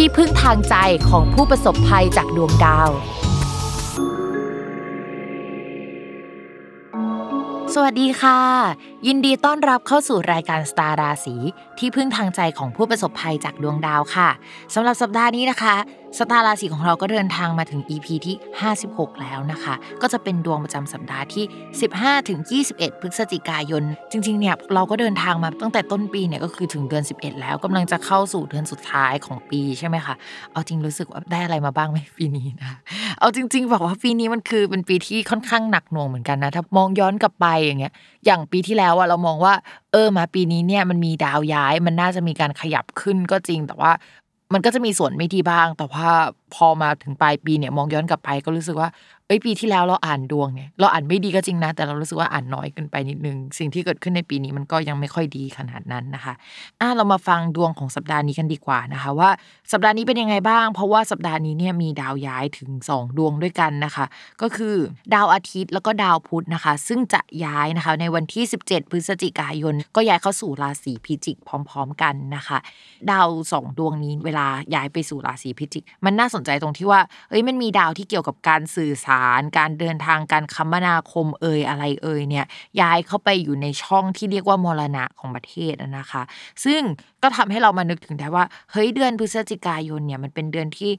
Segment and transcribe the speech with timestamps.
[0.00, 0.76] ที่พึ่งทางใจ
[1.08, 2.90] ของผู้ประสบภัยจากดวงดาว
[7.74, 8.40] สวัสดีค่ะ
[9.06, 11.36] ยินดีต้อนรับเข้าสู่รายการสตาร์ราศี
[11.78, 14.30] ที่พึ่งทางใจของผู้ประสบภัยจากดวงดาวค่ะ
[14.74, 15.76] สำหรับสัปดาห์นี้นะคะ
[16.18, 18.36] สตาร์ราศีของเราก็เดินทางมาถึง EP ที่
[18.78, 21.44] 56 แล้วนะคะ ก็จะเป็นดวงประจำสัปดาห์ที่
[21.86, 22.40] 15 ถึง
[22.70, 30.14] 21 พฤศจิกายน จริงๆ เนี่ย เราก็เดินทางมาตั้งแต่ต้นปีเนี่ยก็คือถึงเดือน 11 แล้วกำลังจะเข้าสู่เดือนสุดท้ายของปีใช่ไหมคะ
[30.52, 32.70] เอาจริงรู้สึกว่าได้อะไรมาบ้างไหมปีนี้นะ
[33.18, 37.92] เอาจริง ๆ บอกว่าปีนี้มันคือเป็นปีที่ค่อนข้างหนักหน่วงเหมือนกันนะ ถ้ามองย้อนกลับไปอย่างเงี้ย
[38.26, 39.54] อย่างปีที่แล้วอะเรามองว่า
[39.92, 43.92] เออมาปีนี้เนี่ยมันมีดาวย้ายมันน่าจะมีการขยับขึ้นก็จริงแต่ว่า
[44.54, 46.08] มันก็จะมีส่วนไม่ดีบ้าง แต่ว่า
[46.54, 48.88] พอมาถึงปลายปีเนี่ยมองย้อนกลับไปก็รู้สึกว่า
[49.28, 56.34] เอ้ยปีที่แล้วเราอ่านดวงเนี่ยเราอ่านไม่ดีก็จริงนะ แต่เรารู้สึกว่าอ่านน้อยเกินไปนิดนึง สิ่งที่เกิดขึ้นในปีนี้มันก็ยังไม่ค่อยดีขนาดนั้นนะคะ
[56.80, 59.30] อะเรามาฟังดวงของสัปดาห์นี้กันดีกว่านะคะ ว่า
[59.72, 64.06] สัปดาห์นี้เป็นยังไงบ้าง เพราะว่าสัปดาห์นี้เนี่ยมีดาวย้ายถึง 2 ดวงด้วยกันนะคะ
[64.42, 64.76] ก็คือ
[65.14, 72.58] ดาวอาทิตย์แล้วก็ดาวพุธนะคะ ซึ่งจะย้ายนะคะในวันที่ 17 พฤศจิกายน ก็ย้ายเข้าสู่ราศีพิจิกพร้อม ๆ กันนะคะ
[73.10, 79.13] ดาวสองดวงนี้เวลาย้ายไปสู่ราศีพิจิก มันน่าสนใจตรงที่ว่าเอ้ยมันมีดาวที่เกี่ยวกับการสื่อสาร
[79.58, 82.46] การเดินทางการคมนาคมเอ่ยอะไรเอ่ยเนี่ย
[82.80, 86.22] ย้ายเข้าไปอยู่ในช่องที่เรียกว่ามรณะของประเทศนะคะ
[86.64, 86.82] ซึ่ง
[87.24, 90.90] ก็ทำให้เรามานึกถึงได้ว่าเฮ้ยเดือนพฤศจิกายนเนี่ยมันเป็นเดือนที่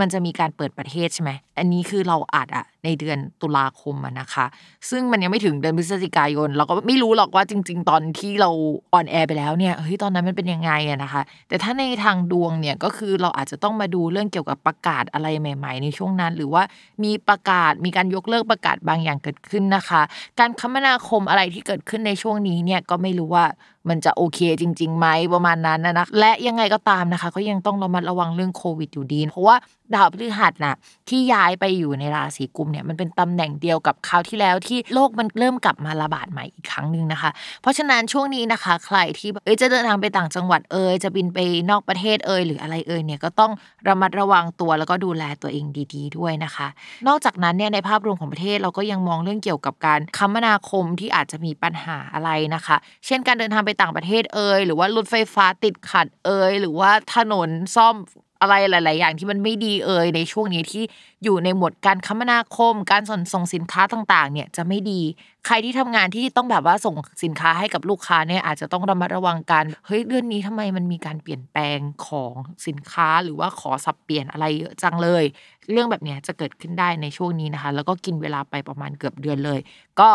[0.00, 4.46] มันจะมีการเปิดประเทศใช่ไหมอันนี้คือเราอัดอะในเดือนตุลาคมอะนะคะ
[4.90, 8.50] ซึ่งมันยังไม่ถึงเดือนพฤศจิกายน เราก็ไม่รู้หรอกว่าจริง ๆ ตอนที่เรา
[8.92, 16.62] ออนแอร์ไปแล้วเนี่ยเฮ้ยตอนนั้นมันเป็นยังไงอะนะคะ แต่ถ้าในทางดวงเนี่ยก็คือเราอาจจะต้องมาดูเรื่องเกี่ยวกับประกาศอะไรใหม่ ๆ ในช่วงนั้น หรือว่า
[17.04, 20.02] มีประกาศมีการยกเลิกประกาศบางอย่างเกิดขึ้นนะคะ
[20.40, 23.46] การคมนาคมอะไรที่เกิดขึ้นในช่วงนี้เนี่ยก็ไม่รู้ว่า
[23.88, 29.56] มันจะโอเคจริงๆไหมประมาณนั้นนะและยังไงก็ตามนะคะ ก็ยังต้องระมัดระวังเรื่องโควิดอยู่ดี เพราะว่า
[29.94, 30.74] ดาวพฤหัสน่ะ
[31.08, 37.30] ที่ย้ายไปอยู่ในราศีกุมภ์เนี่ยมันเป็นตำแหน่งเดียวกับคราวที่แล้วที่โรคมันเริ่มกลับมาระบาดใหม่อีกครั้งหนึ่งนะคะ
[37.62, 41.38] เพราะฉะนั้นช่วงนี้นะคะ ใครที่เอ้ยจะเดินทางไปต่างจังหวัดเอ่ยจะบินไป
[41.70, 43.52] นอกประเทศเอ่ยหรืออะไรเอ่ยเนี่ยก็ต้อง
[43.88, 46.66] ระมัดระวังตัวแล้วก็ดูแลตัวเองดี ๆ ด้วยนะคะ
[47.08, 57.96] นอกจากนั้นเนี่ยในภาพรวมของประเทศเราก็ยังมองเรื่องเกี่ยวกับการคมนาคมที่อาจจะมีปัญหาอะไรนะคะ เช่นการเดินทางไปต่างประเทศเอ่ยหรือว่ารถไฟฟ้าติดขัดเอ่ยหรือว่าถนนซ่อม
[58.40, 60.82] อะไรหลาย ๆ อย่างที่มันไม่ดีเอ่ยในช่วงนี้ที่
[61.24, 65.00] อยู่ในหมวดการคมนาคม การส่งส่งสินค้าต่าง ๆ เนี่ยจะไม่ดี
[65.46, 72.32] ใครที่ทำงานที่ต้องแบบว่าส่งสินค้าให้กับลูกค้าเนี่ยอาจจะต้องระมัดระวังกันเฮ้ยเดือนนี้ทำไมมันมีการเปลี่ยนแปลงของ
[72.66, 75.24] สินค้าหรือว่าขอสับเปลี่ยนอะไรเยอะจังเลย
[75.72, 79.60] เรื่องแบบเนี้ยจะเกิดขึ้นได้ในช่วงนี้นะคะ แล้วก็กินเวลาไปประมาณเกือบเดือนเลย
[80.00, 80.10] ก็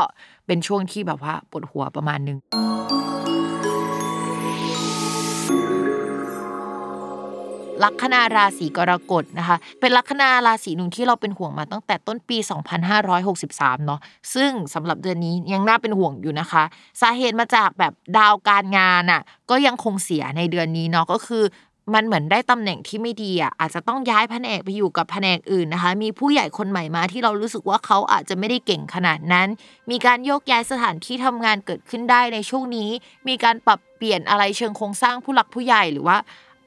[0.47, 2.37] เป็นช่วงที่แบบว่าปวดหัวประมาณนึง
[7.83, 12.37] ลัคนาราศีกรกฎนะคะ เป็นลัคนาราศีหนึ่งที่เราเป็นห่วงมาตั้งแต่ต้นปี
[13.11, 13.99] 2563 เนาะ
[14.33, 16.63] ซึ่งสำหรับเดือนนี้ยังน่าเป็นห่วงอยู่นะคะ
[17.01, 21.43] สาเหตุมาจากแบบดาวการงานอะก็ยังคงเสียในเดือนนี้เนาะก็คือ
[21.95, 29.47] มันเหมือนได้ตำแหน่งที่ไม่ดีอะอาจจะต้องย้ายแผนกไปอยู่กับแผนกอื่นนะคะ มีผู้ใหญ่คนใหม่มาที่เรารู้สึกว่าเขาอาจจะไม่ได้เก่งขนาดนั้น
[29.91, 32.89] มีการโยกย้ายสถานที่ทำงานเกิดขึ้นได้ในช่วงนี้
[33.27, 36.17] มีการปรับเปลี่ยนอะไรเชิงโครงสร้างผู้หลักผู้ใหญ่หรือว่า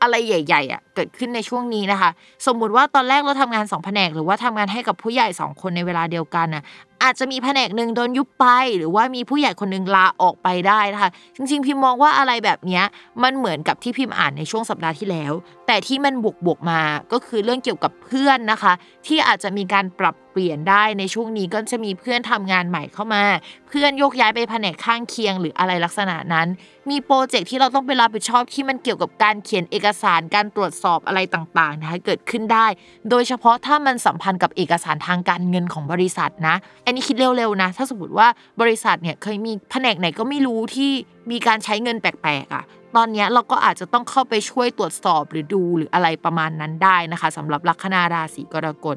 [0.02, 2.10] อะไรใหญ่ ๆอะเกิดขึ้นในช่วงนี้นะคะ
[2.46, 6.64] สมมุติว่าตอนแรกเราทำงาน2แผนก หรือว่าทำงานให้กับผู้ใหญ่ 2 คนในเวลาเดียวกันน่ะ
[7.02, 8.46] อาจจะมีแผนกหนึ่งโดนยุบไป
[8.76, 12.82] หรือว่ามีผู้ใหญ่คนหนึ่งลาออกไปได้นะคะ จริงๆ พิมมองว่าอะไรแบบนี้
[13.22, 15.32] มันเหมือนกับที่พิมอ่านในช่วงสัปดาห์ที่แล้ว
[15.66, 18.72] แต่ที่มันบวกบวกๆมาก็คือเรื่องเกี่ยวกับเพื่อนนะคะ
[19.06, 23.24] ที่อาจจะมีการปรับเปลี่ยนได้ในช่วงนี้ก็จะมีเพื่อนทำงานใหม่เข้ามา
[23.68, 26.48] เพื่อนโยกย้ายไปแผนกข้างเคียงหรืออะไรลักษณะนั้น
[26.90, 32.66] มีโปรเจกต์ที่เราต้องไปรับผิดชอบที่มันเกี่ยวกับการเขียนเอกสารการตรวจสอบอะไรต่างๆนะคะเกิดขึ้นได้
[33.10, 36.56] โดยเฉพาะถ้ามันสัมพันธ์กับเอกสารทางการเงินของบริษัทนะ
[36.86, 38.28] อันนี้คิดเร็วๆนะ ถ้าสมมติว่า
[38.60, 40.90] บริษัทเนี่ยเคยมีแผนกไหนก็ไม่รู้ที่
[41.30, 42.64] มีการใช้เงินแปลกๆอะ
[42.96, 48.96] ตอนนี้เราก็อาจจะต้องเข้าไปช่วยตรวจสอบหรือดูหรืออะไรประมาณนั้นได้นะคะสำหรับลัคนาราศีกรกฎ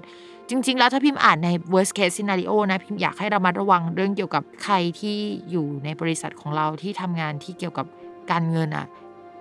[0.50, 5.18] จริง ๆ แล้วถ้าพิมพ์อ่านใน worst case scenario นะพิมพ์อยากให้เรามาระวังเรื่องเกี่ยวกับใครที่
[5.52, 7.86] อยู่ในบริษัทของเราที่ทำงานที่เกี่ยวกับ
[8.32, 8.88] การเงินอะ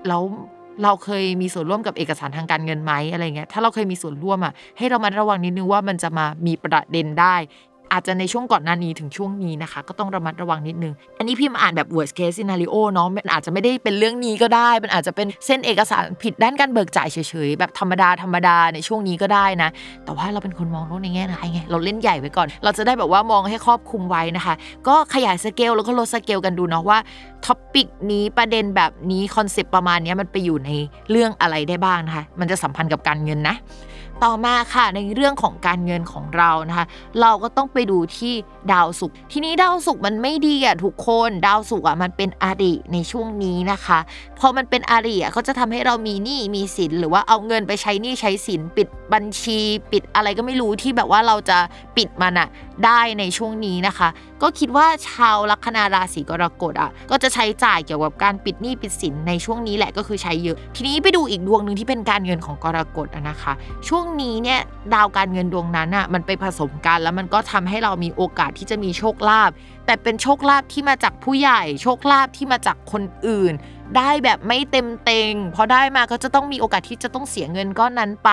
[0.09, 0.23] แล้ว
[0.83, 7.37] เราเคยมีส่วนร่วมกับเอกสารทางการเงินไหมอะไรเงี้ยถ้าเราเคยมีส่วนร่วมอะให้เรามาระวังนิดนึงว่ามันจะมามีประเด็นได้
[7.93, 19.71] อาจจะในช่วงก่อนหน้านี้ถึงช่วงนี้นะคะ ก็ต้องระมัดระวังนิดนึง อันนี้พิมพ์อ่านแบบ worst case scenario เนาะมันอาจจะไม่ได้เป็นเรื่องนี้ก็ได้ มันอาจจะเป็นเส้นเอกสารผิดด้านการเบิกจ่ายเฉยๆแบบธรรมดาธรรมดาในช่วงนี้ก็ได้นะ
[20.05, 24.55] แต่ว่าเราเป็นคนมองโลกในแง่ร้ายไงเราเล่นใหญ่ไว้ก่อน เราจะได้แบบว่ามองให้ครอบคลุมไว้นะคะ
[24.89, 26.99] ก็ขยายสเกลแล้วก็ลดสเกลกันดูเนาะว่า
[27.47, 30.71] topic นี้ประเด็นแบบนี้คอนเซปต์ประมาณนี้มันไปอยู่ใน
[31.11, 33.57] เรื่องอะไรได้บ้างนะคะ มันจะสัมพันธ์กับการเงินนะ
[34.23, 36.87] ต่อมาค่ะในเรื่องของการเงินของเรานะคะ
[37.21, 38.35] เราก็ต้องไปดูที่
[38.73, 43.99] ดาวศุกร์ทีนี้ดาวศุกร์มันไม่ดีอะทุกคนดาวศุกร์อะมันเป็นอริในช่วงนี้นะคะ
[44.47, 49.59] พอมันเป็นอริอะเขาจะทำให้เรามีหนี้มีสินหรือว่าเอาเงินไปใช้หนี้ใช้สินปิดบัญชี
[49.93, 51.59] ปิดอะไรก็ไม่รู้ที่แบบว่าเราจะ
[51.97, 52.49] ปิดมันอะ
[52.85, 54.09] ได้ในช่วงนี้นะคะ
[54.43, 63.53] ก็คิดว่าชาวลัคนาราศีกรกฎอะก็จะใช้จ่ายเกี่ยวกับการปิดหนี้ปิดสินในช่วงนี้แหละก็คือใช้เยอะ ทีนี้ไปดูอีกดวงหนึ่งที่เป็นการเงินของกรกฎอะนะคะ
[63.89, 64.61] ช่วงนี้เนี่ย
[64.95, 69.51] ดาวการเงินดวงนั้นอะมันไปผสมกันแล้วมันก็ทำให้เรามีโอกาสที่จะมีโชคลาภ
[69.87, 73.53] แต่เป็นโชคลาภที่มาจากผู้ใหญ่ โชคลาภที่มาจากคนอื่น
[73.97, 78.31] ได้แบบไม่เต็มเต็งพอได้มาก็จะต้องมีโอกาสที่จะต้องเสียเงินก้อนนั้นไป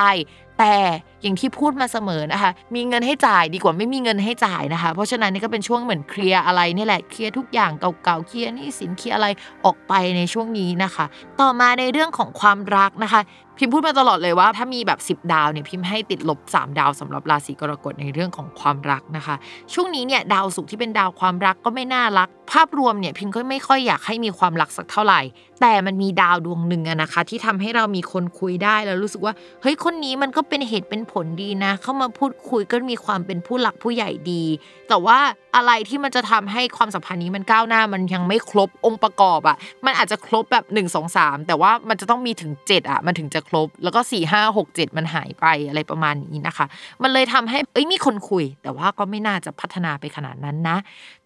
[0.61, 0.77] แต่
[1.21, 9.27] อย่างที่พูดมาเสมอนะคะ มีเงินให้จ่ายดีกว่าไม่มีเงินให้จ่ายนะคะ เพราะฉะนั้นนี่ก็เป็นช่วงเหมือนเคลียร์อะไรนี่แหละเคลียร์ทุกอย่างเก่าๆเคลียร์นี่สินเคลียร์อะไร
[9.65, 11.05] ออกไปในช่วงนี้นะคะ
[11.39, 13.21] ต่อมาในเรื่องของความรักนะคะ
[13.57, 19.35] พิมพูดมาตลอดเลยว่า ถ้ามีแบบ 10 ดาวเนี่ยพิมพ์ให้ติดลบ 3 ดาวสำหรับราศีกรกฎในเรื่องของความรักนะคะ
[19.73, 25.21] ช่วงนี้เนี่ยดาวศุกร์ที่เป็นดาวความรักก็ไม่น่ารัก ภาพรวมเนี่ยพิมพ์ก็ไม่ค่อยอยากให้มีความรักสักเท่าไหร่
[25.61, 34.43] แต่มันมีดาวดวงหนึ่งอะนะคะ ที่ทำให้เรามีคนคุยได้แล้วรู้สึกว่าเฮ้ยคนนี้มันก็เป็นเหตุเป็นผลดีนะ เข้ามาพูดคุยก็มีความเป็นผู้หลักผู้ใหญ่ดี
[34.89, 35.19] แต่ว่า
[35.55, 46.65] อะไรที่มันจะทำให้ความสัมพันธ์นี้มันก้าวหน้ามันยังไม่ครบองค์ประกอบอะมันอาจจะครบแบบ1 2 3 แต่ว่ามันจะต้องมีถึง 7อะมันถึงจะครบ แล้วก็ 4 5 6 7 มันหายไปอะไรประมาณนี้นะคะ
[47.03, 50.77] มันเลยทำให้เอ้ยมีคนคุย แต่ว่าก็ไม่น่าจะพัฒนาไปขนาดนั้นนะ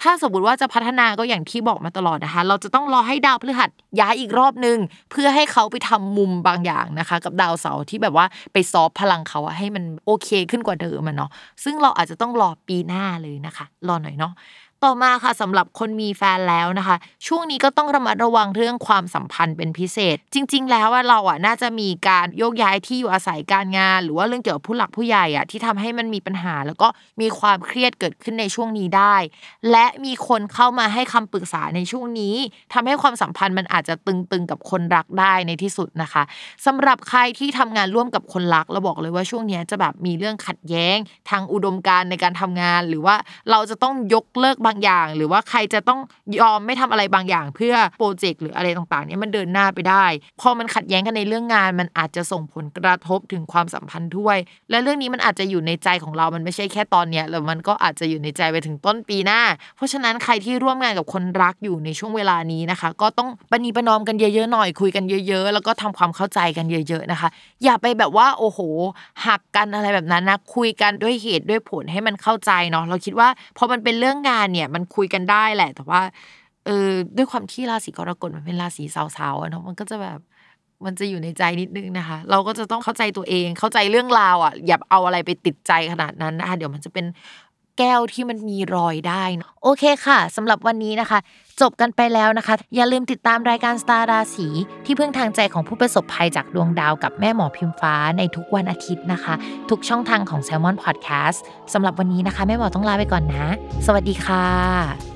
[0.02, 3.70] ถ้าสมมติว่าจะพัฒนาก็อย่างที่บอกมาตลอดนะคะ เราจะต้องรอให้ดาวพฤหัส
[4.00, 4.78] ย้ายอีกรอบนึง
[5.12, 11.30] เพื่อให้เขาไปทำมุมบางอย่างนะคะ กับดาวเสาร์ที่แบบว่าไปซอฟพลังเขาอะให้มันโอเคขึ้นกว่าเดิมอะเนาะ
[11.64, 14.32] ซึ่งเราอาจจะต้องรอปีหน้าเลยนะคะ รอหน่อยเนาะ
[14.86, 16.96] ต่อมาค่ะสำหรับคนมีแฟนแล้วนะคะ
[17.28, 26.88] ช่วงนี้ก็ต้องระมัดระวังเรื่องความสัมพันธ์เป็นพิเศษ จริง ๆ แล้วว่าเราอะน่าจะมีการโยกย้ายที่อยู่อาศัยการงาน หรือว่าเรื่องเกี่ยวกับผู้หลักผู้ใหญ่อะที่ทำให้มันมีปัญหา แล้วก็
[27.22, 29.16] มีความเครียดเกิดขึ้นในช่วงนี้ได้
[29.72, 32.36] และมีคนเข้ามาให้คำปรึกษาในช่วงนี้
[32.74, 36.24] ทำให้ความสัมพันธ์มันอาจจะตึงๆกับคนรักได้ในที่สุดนะคะ
[36.66, 40.98] สำหรับใครที่ทำงานร่วมกับคนรักเราบอกเลยว่าช่วงนี้จะแบบมีเรื่องขัดแย้ง
[41.30, 43.16] ทางอุดมการณ์ในการทำงาน หรือว่า
[43.52, 46.00] เราจะต้องยกเลิกบางอย่าง หรือว่าใครจะต้อง
[46.40, 50.06] ยอมไม่ทำอะไรบางอย่าง เพื่อโปรเจกต์หรืออะไรต่างๆเนี้มันเดินหน้าไปได้
[50.42, 54.38] พอมันขัดแย้งกันในเรื่องงาน มันอาจจะส่งผลกระทบถึงความสัมพันธ์ด้วย
[54.70, 59.42] และเรื่องนี้มันอาจจะอยู่ในใจของเรามันไม่ใช่แค่ตอนเนี้ยแล้วมันก็อาจจะอยู่ในใจไปถึงต้นปีหน้า
[59.76, 67.30] เพราะฉะนั้นใครที่ร่วมงานกับคนรักอยู่ในช่วงเวลานี้นะคะ ก็ต้องปณีประนอมกันเยอะๆหน่อยคุยกันเยอะ ๆ แล้วก็ทำความเข้าใจกันเยอะ ๆนะคะ
[67.64, 68.60] อย่าไปแบบว่าโอ้โห
[69.26, 76.02] หักกันอะไรแบบนั้นนะคุยกันด้วยเหตุด้วยผลให้มันเข้าใจเนาะเราคิดว่าพอมันเป็นเรื่องงานเนี่ยมันคุยกันได้แหละ แต่ว่า
[76.66, 80.20] เออด้วยความที่ราศีกรกฎมันเป็นราศีสาวๆเนาะมันก็จะแบบ
[80.86, 87.06] มันจะอยู่ในใจนิดนึงนะคะ เราก็จะต้องเข้าใจตัวเองเข้าใจเรื่องราวอะอย่าเอาอะไรไปติดใจขนาดนั้นนะคะเดี๋ยวมันจะเป็น
[87.80, 91.20] แก้วที่มันมีรอยได้นะโอเคค่ะสำหรับวันนี้นะคะ
[91.62, 94.48] จบกันไปแล้วนะคะ อย่าลืมติดตามรายการสตาร์ราศี
[94.86, 99.34] ที่พึ่งทางใจของผู้ประสบภัยจากดวงดาวกับแม่หมอพิมฟ้าในทุกวันอาทิตย์นะคะ
[99.70, 101.40] ทุกช่องทางของ Salmon Podcast
[101.74, 103.46] สำหรับวันนี้นะคะ แม่หมอต้องลาไปก่อนนะ
[103.86, 105.15] สวัสดีค่ะ